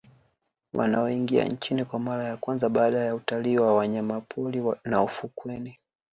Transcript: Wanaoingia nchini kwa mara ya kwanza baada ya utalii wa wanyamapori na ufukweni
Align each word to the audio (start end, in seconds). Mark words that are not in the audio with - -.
Wanaoingia 0.73 1.45
nchini 1.45 1.85
kwa 1.85 1.99
mara 1.99 2.23
ya 2.23 2.37
kwanza 2.37 2.69
baada 2.69 2.97
ya 2.99 3.15
utalii 3.15 3.57
wa 3.57 3.75
wanyamapori 3.75 4.63
na 4.83 5.03
ufukweni 5.03 5.79